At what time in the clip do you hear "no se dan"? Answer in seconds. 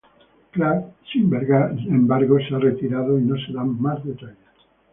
3.23-3.79